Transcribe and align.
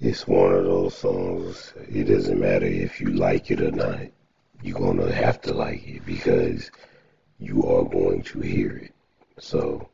It's 0.00 0.28
one 0.28 0.52
of 0.54 0.64
those 0.64 0.96
songs. 0.96 1.72
It 1.88 2.04
doesn't 2.04 2.38
matter 2.38 2.66
if 2.66 3.00
you 3.00 3.08
like 3.08 3.50
it 3.50 3.60
or 3.60 3.72
not. 3.72 4.02
You're 4.62 4.78
gonna 4.78 5.12
have 5.12 5.40
to 5.40 5.52
like 5.52 5.88
it 5.88 6.06
because 6.06 6.70
you 7.40 7.64
are 7.64 7.82
going 7.82 8.22
to 8.22 8.40
hear 8.40 8.76
it. 8.76 8.94
So 9.40 9.88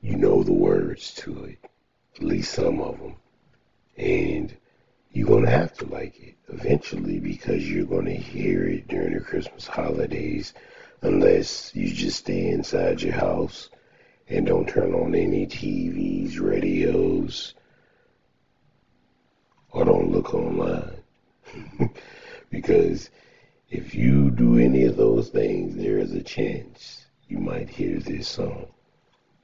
you 0.00 0.14
know 0.14 0.44
the 0.44 0.52
words 0.52 1.12
to 1.14 1.46
it, 1.46 1.58
at 2.14 2.22
least 2.22 2.54
some 2.54 2.80
of 2.80 2.96
them, 3.00 3.16
and 3.96 4.56
you're 5.10 5.26
gonna 5.26 5.50
have 5.50 5.76
to 5.78 5.86
like 5.86 6.20
it 6.20 6.36
eventually 6.46 7.18
because 7.18 7.68
you're 7.68 7.86
gonna 7.86 8.12
hear 8.12 8.68
it 8.68 8.86
during 8.86 9.14
the 9.14 9.20
Christmas 9.20 9.66
holidays, 9.66 10.54
unless 11.02 11.74
you 11.74 11.92
just 11.92 12.20
stay 12.20 12.50
inside 12.50 13.02
your 13.02 13.14
house 13.14 13.68
and 14.28 14.46
don't 14.46 14.68
turn 14.68 14.94
on 14.94 15.12
any 15.16 15.44
TVs, 15.44 16.40
radios, 16.40 17.54
or 19.76 19.84
don't 19.84 20.10
look 20.10 20.32
online. 20.32 21.02
because 22.50 23.10
if 23.68 23.94
you 23.94 24.30
do 24.30 24.58
any 24.58 24.84
of 24.84 24.96
those 24.96 25.28
things, 25.28 25.76
there 25.76 25.98
is 25.98 26.14
a 26.14 26.22
chance 26.22 27.04
you 27.28 27.38
might 27.38 27.68
hear 27.68 27.98
this 27.98 28.26
song. 28.26 28.68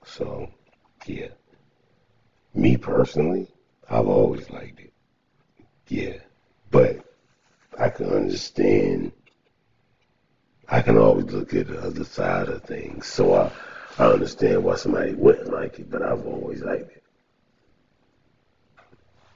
So, 0.07 0.49
yeah. 1.07 1.29
Me 2.55 2.79
personally, 2.79 3.47
I've 3.91 4.09
always 4.09 4.49
liked 4.49 4.81
it. 4.81 4.93
Yeah. 5.89 6.17
But 6.71 7.05
I 7.79 7.91
can 7.91 8.07
understand, 8.07 9.13
I 10.71 10.81
can 10.81 10.97
always 10.97 11.27
look 11.27 11.53
at 11.53 11.67
the 11.67 11.79
other 11.79 12.05
side 12.05 12.49
of 12.49 12.63
things. 12.63 13.07
So 13.07 13.35
I, 13.35 13.53
I 13.99 14.07
understand 14.07 14.65
why 14.65 14.77
somebody 14.77 15.13
wouldn't 15.13 15.53
like 15.53 15.79
it, 15.79 15.91
but 15.91 16.01
I've 16.01 16.27
always 16.27 16.63
liked 16.63 16.91
it. 16.91 17.03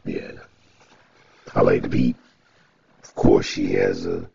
Yeah. 0.07 0.41
I 1.57 1.63
like 1.63 1.81
the 1.81 1.89
beat. 1.89 2.17
Of 3.03 3.15
course, 3.15 3.47
she 3.47 3.73
has 3.73 4.05
a 4.05 4.29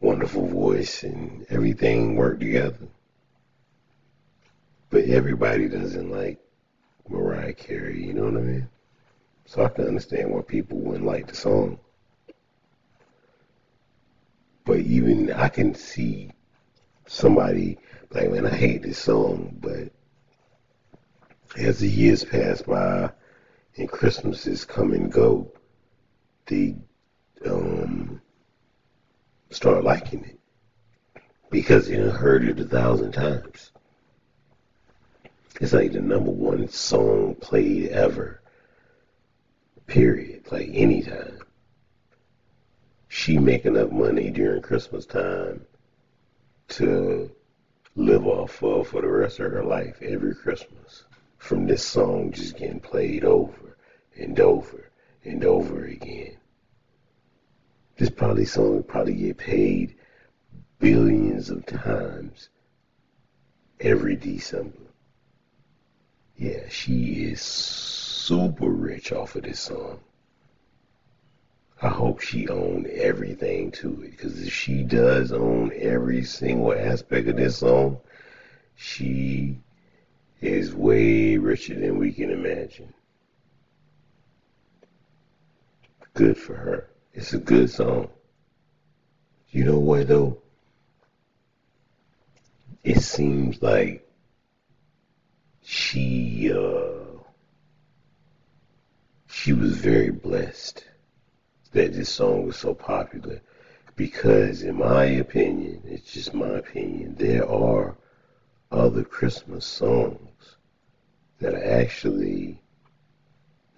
wonderful 0.00 0.46
voice 0.46 1.02
and 1.02 1.44
everything 1.50 2.14
worked 2.14 2.38
together. 2.38 2.86
But 4.88 5.06
everybody 5.06 5.68
doesn't 5.68 6.08
like 6.08 6.38
Mariah 7.08 7.52
Carey, 7.52 8.06
you 8.06 8.12
know 8.12 8.26
what 8.26 8.36
I 8.36 8.44
mean? 8.44 8.68
So 9.46 9.64
I 9.64 9.68
can 9.70 9.88
understand 9.88 10.30
why 10.30 10.42
people 10.42 10.78
wouldn't 10.78 11.04
like 11.04 11.26
the 11.26 11.34
song. 11.34 11.80
But 14.64 14.78
even 14.78 15.32
I 15.32 15.48
can 15.48 15.74
see 15.74 16.30
somebody 17.06 17.76
like, 18.12 18.30
man, 18.30 18.46
I 18.46 18.54
hate 18.54 18.82
this 18.84 18.98
song, 18.98 19.56
but 19.60 19.90
as 21.58 21.80
the 21.80 21.88
years 21.88 22.22
pass 22.22 22.62
by 22.62 23.10
and 23.76 23.88
Christmases 23.90 24.64
come 24.64 24.92
and 24.92 25.10
go, 25.10 25.50
they 26.46 26.76
um, 27.44 28.20
start 29.50 29.84
liking 29.84 30.24
it 30.24 30.38
because 31.50 31.88
they 31.88 31.96
heard 31.96 32.44
it 32.44 32.60
a 32.60 32.64
thousand 32.64 33.12
times. 33.12 33.72
It's 35.60 35.72
like 35.72 35.92
the 35.92 36.00
number 36.00 36.30
one 36.30 36.68
song 36.68 37.34
played 37.36 37.88
ever. 37.88 38.42
Period. 39.86 40.50
Like 40.50 40.68
anytime. 40.72 41.38
She 43.08 43.38
make 43.38 43.64
enough 43.64 43.90
money 43.90 44.30
during 44.30 44.60
Christmas 44.62 45.06
time 45.06 45.64
to 46.68 47.30
live 47.94 48.26
off 48.26 48.62
of 48.62 48.88
for 48.88 49.00
the 49.00 49.08
rest 49.08 49.40
of 49.40 49.50
her 49.50 49.64
life 49.64 49.96
every 50.02 50.34
Christmas. 50.34 51.04
From 51.38 51.66
this 51.66 51.84
song 51.84 52.32
just 52.32 52.58
getting 52.58 52.80
played 52.80 53.24
over 53.24 53.78
and 54.16 54.38
over 54.38 54.90
and 55.26 55.44
over 55.44 55.84
again. 55.84 56.36
This 57.96 58.10
probably 58.10 58.44
song 58.44 58.82
probably 58.82 59.14
get 59.14 59.38
paid 59.38 59.96
billions 60.78 61.50
of 61.50 61.66
times 61.66 62.48
every 63.80 64.16
December. 64.16 64.78
Yeah, 66.36 66.68
she 66.68 67.24
is 67.24 67.40
super 67.40 68.68
rich 68.68 69.12
off 69.12 69.36
of 69.36 69.42
this 69.42 69.60
song. 69.60 70.00
I 71.80 71.88
hope 71.88 72.20
she 72.20 72.48
owned 72.48 72.86
everything 72.86 73.70
to 73.72 74.02
it. 74.02 74.12
Because 74.12 74.42
if 74.42 74.52
she 74.52 74.82
does 74.82 75.32
own 75.32 75.72
every 75.74 76.24
single 76.24 76.72
aspect 76.72 77.28
of 77.28 77.36
this 77.36 77.58
song, 77.58 77.98
she 78.74 79.58
is 80.40 80.74
way 80.74 81.36
richer 81.36 81.74
than 81.74 81.98
we 81.98 82.12
can 82.12 82.30
imagine. 82.30 82.92
Good 86.16 86.38
for 86.38 86.54
her. 86.54 86.88
It's 87.12 87.34
a 87.34 87.38
good 87.38 87.68
song. 87.68 88.08
You 89.50 89.64
know 89.64 89.78
what 89.78 90.08
though? 90.08 90.38
It 92.82 93.02
seems 93.02 93.60
like 93.60 94.08
she 95.62 96.50
uh 96.54 97.20
she 99.26 99.52
was 99.52 99.76
very 99.76 100.10
blessed 100.10 100.86
that 101.72 101.92
this 101.92 102.08
song 102.08 102.46
was 102.46 102.56
so 102.56 102.72
popular 102.72 103.42
because 103.94 104.62
in 104.62 104.76
my 104.76 105.04
opinion, 105.04 105.82
it's 105.84 106.10
just 106.14 106.32
my 106.32 106.48
opinion, 106.48 107.16
there 107.16 107.46
are 107.46 107.94
other 108.72 109.04
Christmas 109.04 109.66
songs 109.66 110.56
that 111.40 111.52
are 111.52 111.80
actually 111.82 112.62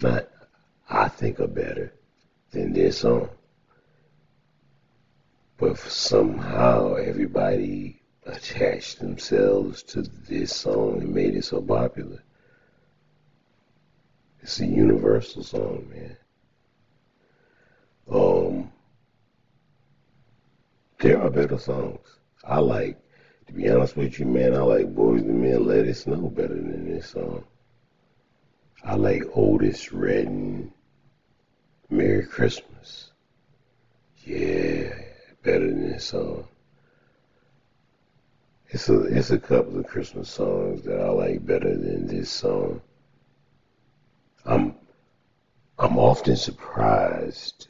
not 0.01 0.29
I 0.89 1.09
think 1.09 1.41
are 1.41 1.49
better 1.49 1.95
than 2.51 2.73
this 2.73 2.99
song. 2.99 3.29
But 5.57 5.79
somehow 5.79 6.95
everybody 6.95 8.01
attached 8.27 9.01
themselves 9.01 9.83
to 9.85 10.03
this 10.03 10.55
song 10.55 11.01
and 11.01 11.15
made 11.15 11.35
it 11.35 11.45
so 11.45 11.61
popular. 11.61 12.23
It's 14.41 14.61
a 14.61 14.67
universal 14.67 15.43
song, 15.43 15.89
man. 15.91 16.17
Um, 18.11 18.73
there 21.01 21.21
are 21.21 21.31
better 21.31 21.59
songs. 21.59 22.07
I 22.45 22.61
like, 22.61 22.99
to 23.47 23.53
be 23.53 23.69
honest 23.69 23.97
with 23.97 24.19
you, 24.19 24.27
man, 24.27 24.55
I 24.55 24.61
like 24.61 24.95
Boyz 24.95 25.21
II 25.27 25.33
Men 25.33 25.67
Let 25.67 25.87
It 25.87 25.95
Snow 25.95 26.29
better 26.29 26.55
than 26.55 26.89
this 26.89 27.11
song. 27.11 27.45
I 28.85 28.95
like 28.95 29.25
Otis 29.35 29.93
Redding 29.93 30.73
Merry 31.91 32.27
Christmas. 32.27 33.13
Yeah, 34.19 34.93
better 35.43 35.67
than 35.67 35.91
this 35.91 36.05
song. 36.05 36.47
It's 38.69 38.91
a 38.91 39.01
it's 39.05 39.31
a 39.31 39.39
couple 39.39 39.79
of 39.79 39.87
Christmas 39.87 40.29
songs 40.29 40.83
that 40.83 41.01
I 41.01 41.09
like 41.09 41.47
better 41.47 41.75
than 41.75 42.07
this 42.07 42.31
song. 42.31 42.83
I'm 44.45 44.75
I'm 45.79 45.97
often 45.97 46.37
surprised 46.37 47.69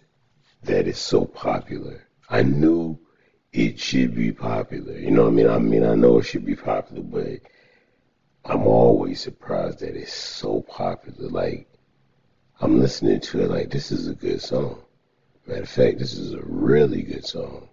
that 0.65 0.89
it's 0.89 0.99
so 0.99 1.25
popular. 1.25 2.03
I 2.29 2.43
knew 2.43 2.99
it 3.53 3.79
should 3.79 4.17
be 4.17 4.33
popular. 4.33 4.99
You 4.99 5.13
know 5.13 5.25
what 5.25 5.33
I 5.33 5.37
mean? 5.37 5.49
I 5.49 5.59
mean 5.59 5.85
I 5.85 5.95
know 5.95 6.19
it 6.19 6.25
should 6.25 6.45
be 6.45 6.57
popular, 6.57 7.03
but 7.03 7.41
I'm 8.45 8.67
always 8.67 9.21
surprised 9.21 9.79
that 9.79 9.95
it's 9.95 10.13
so 10.13 10.63
popular. 10.63 11.29
Like 11.29 11.69
I'm 12.61 12.81
listening 12.81 13.21
to 13.21 13.43
it 13.43 13.51
like 13.51 13.71
this 13.71 13.93
is 13.93 14.09
a 14.09 14.15
good 14.15 14.43
song. 14.43 14.81
Matter 15.47 15.63
of 15.63 15.69
fact, 15.69 16.01
this 16.01 16.15
is 16.15 16.35
a 16.35 16.43
really 16.43 17.03
good 17.03 17.25
song. 17.25 17.69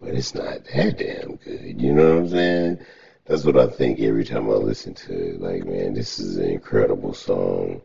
But 0.00 0.14
it's 0.14 0.34
not 0.34 0.64
that 0.74 0.98
damn 0.98 1.36
good. 1.36 1.80
You 1.80 1.94
know 1.94 2.16
what 2.16 2.22
I'm 2.24 2.28
saying? 2.28 2.78
That's 3.26 3.44
what 3.44 3.56
I 3.56 3.68
think 3.68 4.00
every 4.00 4.24
time 4.24 4.50
I 4.50 4.54
listen 4.54 4.94
to 4.94 5.12
it. 5.12 5.40
Like, 5.40 5.64
man, 5.64 5.94
this 5.94 6.18
is 6.18 6.36
an 6.36 6.50
incredible 6.50 7.14
song. 7.14 7.80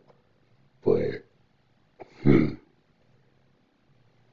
But, 0.84 1.24
hmm. 2.24 2.54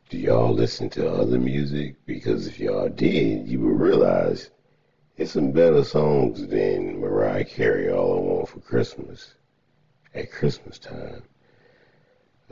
Do 0.10 0.18
y'all 0.18 0.54
listen 0.54 0.90
to 0.92 1.08
other 1.08 1.38
music? 1.38 1.98
Because 2.08 2.48
if 2.48 2.60
y'all 2.60 2.90
did, 2.90 3.48
you 3.48 3.60
would 3.60 3.80
realize 3.80 4.50
it's 5.18 5.34
some 5.34 5.52
better 5.52 5.84
songs 5.84 6.48
than 6.48 7.00
Mariah 7.00 7.46
Carey, 7.46 7.92
All 7.92 8.18
I 8.18 8.22
Want 8.22 8.50
for 8.50 8.60
Christmas 8.60 9.36
at 10.16 10.32
Christmas 10.32 10.80
time. 10.80 11.22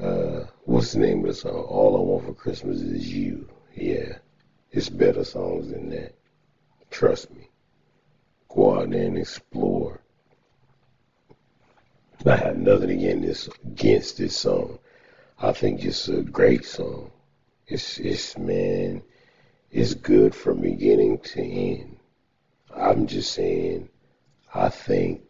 Uh, 0.01 0.45
what's 0.63 0.94
the 0.94 1.00
name 1.00 1.19
of 1.19 1.28
the 1.28 1.34
song? 1.34 1.51
All 1.51 1.95
I 1.95 2.00
Want 2.00 2.25
for 2.25 2.34
Christmas 2.34 2.81
is 2.81 3.13
You. 3.13 3.48
Yeah, 3.75 4.18
it's 4.72 4.90
better 4.90 5.24
songs 5.24 5.69
than 5.69 5.90
that. 5.90 6.16
Trust 6.90 7.31
me. 7.31 7.50
Go 8.50 8.80
out 8.80 8.90
there 8.90 9.06
and 9.06 9.18
explore. 9.18 10.00
I 12.25 12.36
have 12.38 12.57
nothing 12.57 12.92
against 12.92 13.22
this, 13.22 13.50
against 13.66 14.18
this 14.18 14.36
song. 14.36 14.80
I 15.40 15.51
think 15.51 15.84
it's 15.84 16.07
a 16.07 16.22
great 16.22 16.66
song. 16.66 17.12
It's, 17.68 18.00
it's, 18.00 18.38
man, 18.38 19.04
it's 19.72 19.94
good 19.94 20.34
from 20.34 20.62
beginning 20.62 21.19
to 21.19 21.42
end. 21.42 21.98
I'm 22.75 23.06
just 23.07 23.34
saying, 23.34 23.89
I 24.54 24.69
think 24.69 25.22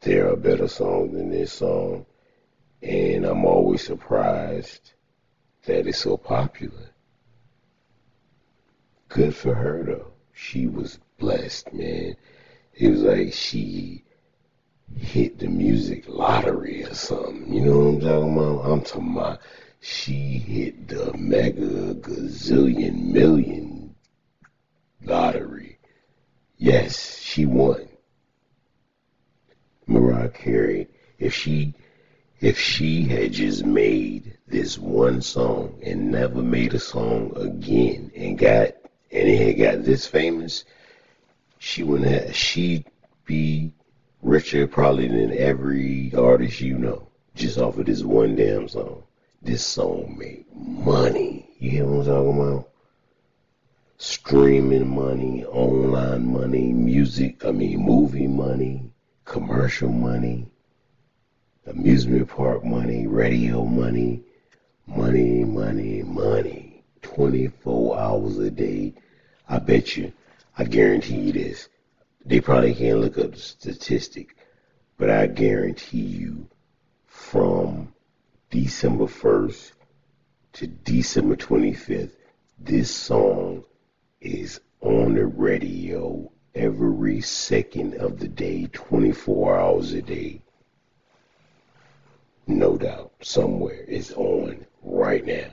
there 0.00 0.32
are 0.32 0.36
better 0.36 0.68
songs 0.68 1.12
than 1.12 1.30
this 1.30 1.52
song 1.52 2.06
And 2.82 3.24
I'm 3.24 3.44
always 3.44 3.84
surprised 3.84 4.92
that 5.64 5.86
it's 5.86 5.98
so 5.98 6.16
popular. 6.16 6.90
Good 9.08 9.34
for 9.34 9.54
her 9.54 9.84
though. 9.84 10.12
She 10.32 10.66
was 10.66 10.98
blessed, 11.18 11.72
man. 11.72 12.16
It 12.74 12.90
was 12.90 13.02
like 13.02 13.32
she 13.32 14.04
hit 14.96 15.38
the 15.38 15.48
music 15.48 16.04
lottery 16.06 16.84
or 16.84 16.94
something. 16.94 17.52
You 17.52 17.62
know 17.62 17.78
what 17.78 17.88
I'm 17.88 18.00
talking 18.00 18.36
about? 18.36 18.70
I'm 18.70 18.82
talking 18.82 19.12
about 19.16 19.40
she 19.80 20.38
hit 20.38 20.88
the 20.88 21.12
mega 21.16 21.94
gazillion 21.94 23.12
million 23.12 23.94
lottery. 25.02 25.78
Yes, 26.56 27.18
she 27.20 27.46
won. 27.46 27.88
Mariah 29.86 30.28
Carey, 30.28 30.88
if 31.18 31.32
she 31.32 31.74
if 32.40 32.58
she 32.58 33.02
had 33.02 33.32
just 33.32 33.64
made 33.64 34.38
this 34.46 34.78
one 34.78 35.20
song 35.20 35.76
and 35.82 36.10
never 36.10 36.40
made 36.40 36.72
a 36.72 36.78
song 36.78 37.32
again 37.36 38.12
and 38.14 38.38
got 38.38 38.68
and 39.10 39.28
it 39.28 39.38
had 39.38 39.58
got 39.58 39.84
this 39.84 40.06
famous, 40.06 40.64
she 41.58 41.82
wouldn't 41.82 42.10
have 42.10 42.34
she'd 42.36 42.84
be 43.24 43.72
richer 44.22 44.66
probably 44.66 45.08
than 45.08 45.36
every 45.36 46.12
artist 46.14 46.60
you 46.60 46.78
know, 46.78 47.08
just 47.34 47.58
off 47.58 47.78
of 47.78 47.86
this 47.86 48.02
one 48.02 48.36
damn 48.36 48.68
song. 48.68 49.02
This 49.42 49.64
song 49.64 50.16
made 50.18 50.44
money. 50.54 51.50
You 51.58 51.70
hear 51.70 51.86
what 51.86 52.06
I'm 52.06 52.24
talking 52.24 52.40
about? 52.40 52.68
Streaming 53.96 54.94
money, 54.94 55.44
online 55.44 56.32
money, 56.32 56.72
music, 56.72 57.44
I 57.44 57.50
mean 57.50 57.80
movie 57.80 58.28
money, 58.28 58.92
commercial 59.24 59.90
money, 59.90 60.48
amusement 61.68 62.28
park 62.28 62.64
money, 62.64 63.06
radio 63.06 63.64
money, 63.64 64.22
money, 64.86 65.44
money, 65.44 66.02
money. 66.02 66.84
24 67.02 67.98
hours 67.98 68.38
a 68.38 68.50
day. 68.50 68.94
I 69.48 69.58
bet 69.58 69.96
you, 69.96 70.12
I 70.56 70.64
guarantee 70.64 71.16
you 71.16 71.32
this. 71.32 71.68
They 72.24 72.40
probably 72.40 72.74
can't 72.74 73.00
look 73.00 73.18
up 73.18 73.32
the 73.32 73.38
statistic, 73.38 74.36
but 74.96 75.10
I 75.10 75.26
guarantee 75.26 75.98
you 75.98 76.48
from 77.06 77.92
December 78.50 79.04
1st 79.04 79.72
to 80.54 80.66
December 80.66 81.36
25th, 81.36 82.16
this 82.58 82.90
song 82.90 83.64
is 84.20 84.60
on 84.80 85.14
the 85.14 85.26
radio 85.26 86.30
every 86.54 87.20
second 87.20 87.94
of 87.94 88.18
the 88.18 88.28
day, 88.28 88.66
24 88.72 89.58
hours 89.58 89.92
a 89.92 90.02
day. 90.02 90.42
No 92.48 92.78
doubt, 92.78 93.12
somewhere 93.20 93.84
it's 93.86 94.10
on 94.12 94.64
right 94.82 95.24
now. 95.24 95.52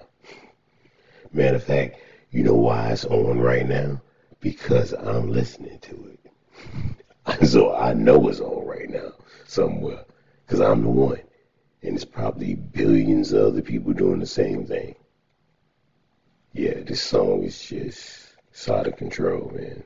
Matter 1.33 1.57
of 1.57 1.63
fact, 1.63 1.97
you 2.31 2.41
know 2.41 2.55
why 2.55 2.91
it's 2.91 3.03
on 3.03 3.37
right 3.37 3.67
now? 3.67 4.01
Because 4.39 4.93
I'm 4.93 5.29
listening 5.29 5.77
to 5.79 6.13
it. 6.13 7.45
so 7.47 7.75
I 7.75 7.93
know 7.93 8.29
it's 8.29 8.39
on 8.39 8.65
right 8.65 8.89
now 8.89 9.11
somewhere 9.45 10.05
because 10.45 10.61
I'm 10.61 10.83
the 10.83 10.89
one. 10.89 11.21
And 11.83 11.95
it's 11.95 12.05
probably 12.05 12.55
billions 12.55 13.33
of 13.33 13.47
other 13.47 13.61
people 13.61 13.91
doing 13.91 14.21
the 14.21 14.25
same 14.25 14.65
thing. 14.65 14.95
Yeah, 16.53 16.79
this 16.79 17.03
song 17.03 17.43
is 17.43 17.59
just 17.59 18.37
it's 18.51 18.69
out 18.69 18.87
of 18.87 18.95
control, 18.95 19.51
man. 19.53 19.83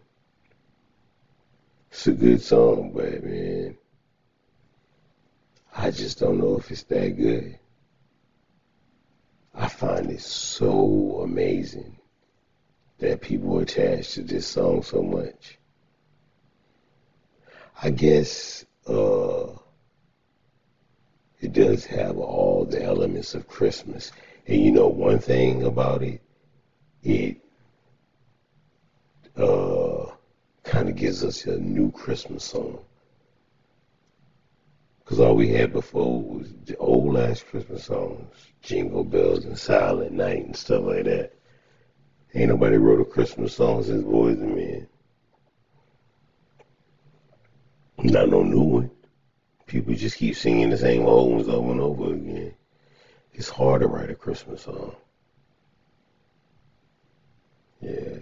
It's 1.89 2.05
a 2.05 2.11
good 2.11 2.43
song, 2.43 2.91
but 2.93 3.23
man, 3.23 3.75
I 5.81 5.91
just 5.91 6.19
don't 6.19 6.39
know 6.39 6.57
if 6.57 6.69
it's 6.71 6.83
that 6.83 7.15
good. 7.15 7.57
I 9.55 9.69
find 9.69 10.11
it 10.11 10.19
so 10.19 11.21
amazing 11.23 11.95
that 12.97 13.21
people 13.21 13.59
attach 13.59 14.11
to 14.15 14.23
this 14.23 14.45
song 14.45 14.83
so 14.83 15.01
much. 15.01 15.57
I 17.81 17.91
guess 17.91 18.65
uh, 18.87 19.53
it 21.39 21.53
does 21.53 21.85
have 21.85 22.17
all 22.17 22.65
the 22.65 22.83
elements 22.83 23.33
of 23.33 23.47
Christmas. 23.47 24.11
And 24.47 24.61
you 24.61 24.71
know 24.71 24.89
one 24.89 25.19
thing 25.19 25.63
about 25.63 26.03
it, 26.03 26.21
it 27.03 27.37
uh, 29.37 30.07
kind 30.65 30.89
of 30.89 30.97
gives 30.97 31.23
us 31.23 31.45
a 31.45 31.57
new 31.57 31.89
Christmas 31.93 32.43
song. 32.43 32.83
Because 35.09 35.21
all 35.21 35.33
we 35.33 35.47
had 35.47 35.73
before 35.73 36.21
was 36.21 36.53
old 36.77 37.17
ass 37.17 37.41
Christmas 37.41 37.85
songs, 37.85 38.27
Jingle 38.61 39.03
Bells 39.03 39.43
and 39.43 39.57
Silent 39.57 40.11
Night 40.11 40.45
and 40.45 40.55
stuff 40.55 40.83
like 40.83 41.05
that. 41.05 41.33
Ain't 42.35 42.49
nobody 42.49 42.77
wrote 42.77 43.01
a 43.01 43.05
Christmas 43.05 43.55
song 43.55 43.81
since 43.81 44.03
Boyz 44.03 44.39
II 44.39 44.53
Men. 44.53 44.87
Not 48.03 48.29
no 48.29 48.43
new 48.43 48.61
one. 48.61 48.91
People 49.65 49.95
just 49.95 50.17
keep 50.17 50.35
singing 50.35 50.69
the 50.69 50.77
same 50.77 51.07
old 51.07 51.31
ones 51.31 51.49
over 51.49 51.71
and 51.71 51.81
over 51.81 52.13
again. 52.13 52.53
It's 53.33 53.49
hard 53.49 53.81
to 53.81 53.87
write 53.87 54.11
a 54.11 54.15
Christmas 54.15 54.61
song. 54.61 54.95
Yeah. 57.81 58.19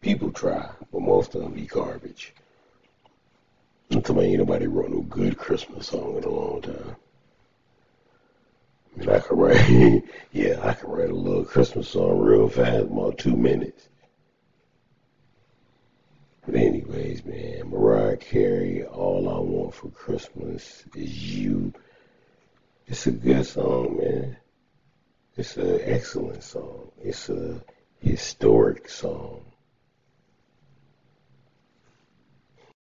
People 0.00 0.32
try, 0.32 0.70
but 0.90 1.02
most 1.02 1.36
of 1.36 1.42
them 1.42 1.52
be 1.52 1.66
garbage. 1.66 2.34
You, 3.90 3.98
ain't 4.20 4.38
nobody 4.38 4.68
wrote 4.68 4.90
no 4.90 5.00
good 5.00 5.36
Christmas 5.36 5.88
song 5.88 6.16
in 6.18 6.22
a 6.22 6.28
long 6.28 6.62
time. 6.62 6.96
I 8.94 9.00
mean, 9.00 9.10
I 9.10 9.18
could 9.18 9.36
write, 9.36 10.04
yeah, 10.32 10.60
I 10.62 10.74
could 10.74 10.88
write 10.88 11.10
a 11.10 11.14
little 11.14 11.44
Christmas 11.44 11.88
song 11.88 12.20
real 12.20 12.48
fast, 12.48 12.84
about 12.84 13.18
two 13.18 13.36
minutes. 13.36 13.88
But 16.46 16.54
anyways, 16.54 17.24
man, 17.24 17.68
Mariah 17.68 18.16
Carey, 18.16 18.84
All 18.84 19.28
I 19.28 19.40
Want 19.40 19.74
for 19.74 19.88
Christmas 19.88 20.84
is 20.94 21.36
You. 21.36 21.72
It's 22.86 23.08
a 23.08 23.12
good 23.12 23.44
song, 23.44 23.98
man. 24.00 24.36
It's 25.36 25.56
an 25.56 25.80
excellent 25.82 26.44
song. 26.44 26.92
It's 27.02 27.28
a 27.28 27.60
historic 28.00 28.88
song. 28.88 29.49